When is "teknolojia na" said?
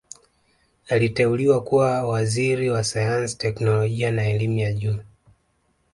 3.37-4.29